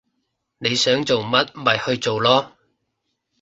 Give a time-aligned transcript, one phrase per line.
[0.57, 2.53] 你想做乜咪去做囉